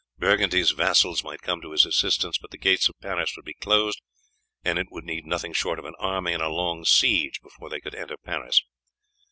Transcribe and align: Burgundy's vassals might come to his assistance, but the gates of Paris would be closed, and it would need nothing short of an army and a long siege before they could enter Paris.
Burgundy's 0.17 0.71
vassals 0.71 1.23
might 1.23 1.43
come 1.43 1.61
to 1.61 1.73
his 1.73 1.85
assistance, 1.85 2.39
but 2.39 2.49
the 2.49 2.57
gates 2.57 2.89
of 2.89 2.99
Paris 3.01 3.35
would 3.35 3.45
be 3.45 3.53
closed, 3.53 4.01
and 4.65 4.79
it 4.79 4.87
would 4.89 5.03
need 5.03 5.27
nothing 5.27 5.53
short 5.53 5.77
of 5.77 5.85
an 5.85 5.93
army 5.99 6.33
and 6.33 6.41
a 6.41 6.49
long 6.49 6.83
siege 6.85 7.39
before 7.39 7.69
they 7.69 7.79
could 7.81 7.93
enter 7.93 8.17
Paris. 8.17 8.63